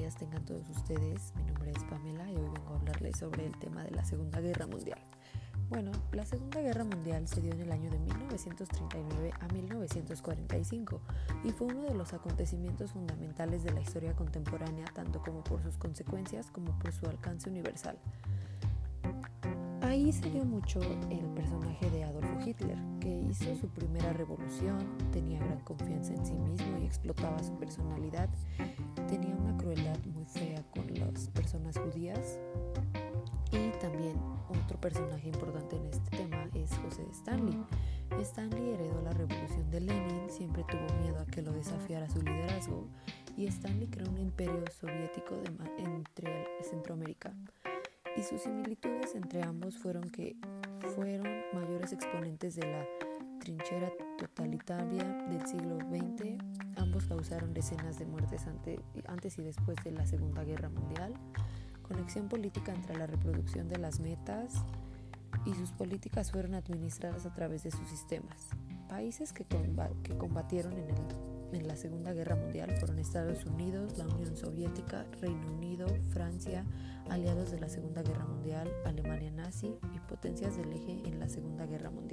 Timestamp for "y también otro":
33.50-34.80